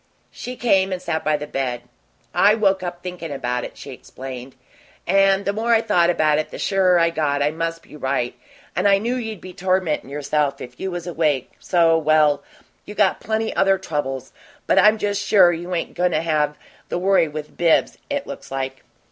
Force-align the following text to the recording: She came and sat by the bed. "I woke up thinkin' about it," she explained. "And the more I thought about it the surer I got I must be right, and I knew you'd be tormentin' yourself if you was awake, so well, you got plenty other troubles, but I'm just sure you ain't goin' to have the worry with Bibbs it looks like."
She 0.31 0.55
came 0.55 0.91
and 0.91 0.99
sat 0.99 1.23
by 1.23 1.37
the 1.37 1.45
bed. 1.45 1.83
"I 2.33 2.55
woke 2.55 2.81
up 2.81 3.03
thinkin' 3.03 3.31
about 3.31 3.63
it," 3.63 3.77
she 3.77 3.91
explained. 3.91 4.55
"And 5.05 5.45
the 5.45 5.53
more 5.53 5.75
I 5.75 5.81
thought 5.81 6.09
about 6.09 6.39
it 6.39 6.49
the 6.49 6.57
surer 6.57 6.97
I 6.97 7.11
got 7.11 7.43
I 7.43 7.51
must 7.51 7.83
be 7.83 7.95
right, 7.95 8.33
and 8.75 8.87
I 8.87 8.97
knew 8.97 9.13
you'd 9.15 9.39
be 9.41 9.53
tormentin' 9.53 10.09
yourself 10.09 10.59
if 10.59 10.79
you 10.79 10.89
was 10.89 11.05
awake, 11.05 11.51
so 11.59 11.99
well, 11.99 12.41
you 12.83 12.95
got 12.95 13.19
plenty 13.21 13.55
other 13.55 13.77
troubles, 13.77 14.31
but 14.65 14.79
I'm 14.79 14.97
just 14.97 15.21
sure 15.23 15.53
you 15.53 15.75
ain't 15.75 15.93
goin' 15.93 16.13
to 16.13 16.21
have 16.23 16.57
the 16.89 16.97
worry 16.97 17.27
with 17.27 17.55
Bibbs 17.55 17.99
it 18.09 18.25
looks 18.25 18.49
like." 18.49 18.83